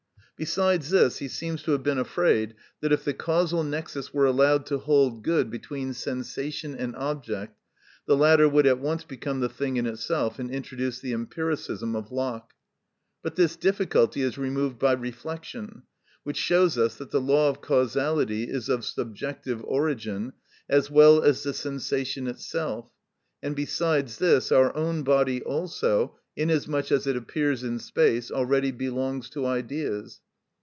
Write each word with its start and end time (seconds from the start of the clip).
Besides 0.43 0.89
this, 0.89 1.19
he 1.19 1.27
seems 1.27 1.61
to 1.61 1.71
have 1.73 1.83
been 1.83 1.99
afraid 1.99 2.55
that 2.79 2.91
if 2.91 3.03
the 3.05 3.13
causal 3.13 3.63
nexus 3.63 4.11
were 4.11 4.25
allowed 4.25 4.65
to 4.65 4.79
hold 4.79 5.23
good 5.23 5.51
between 5.51 5.93
sensation 5.93 6.73
and 6.75 6.95
object, 6.95 7.59
the 8.07 8.17
latter 8.17 8.49
would 8.49 8.65
at 8.65 8.79
once 8.79 9.03
become 9.03 9.39
the 9.39 9.49
thing 9.49 9.77
in 9.77 9.85
itself, 9.85 10.39
and 10.39 10.49
introduce 10.49 10.97
the 10.99 11.13
empiricism 11.13 11.95
of 11.95 12.11
Locke. 12.11 12.53
But 13.21 13.35
this 13.35 13.55
difficulty 13.55 14.23
is 14.23 14.39
removed 14.39 14.79
by 14.79 14.93
reflection, 14.93 15.83
which 16.23 16.37
shows 16.37 16.75
us 16.75 16.95
that 16.95 17.11
the 17.11 17.21
law 17.21 17.47
of 17.49 17.61
causality 17.61 18.45
is 18.49 18.67
of 18.67 18.83
subjective 18.83 19.63
origin, 19.63 20.33
as 20.67 20.89
well 20.89 21.21
as 21.21 21.43
the 21.43 21.53
sensation 21.53 22.25
itself; 22.25 22.89
and 23.43 23.55
besides 23.55 24.17
this, 24.17 24.51
our 24.51 24.75
own 24.75 25.03
body 25.03 25.43
also, 25.43 26.17
inasmuch 26.35 26.91
as 26.91 27.05
it 27.05 27.15
appears 27.15 27.63
in 27.63 27.77
space, 27.77 28.31
already 28.31 28.71
belongs 28.71 29.29
to 29.29 29.45
ideas. 29.45 30.19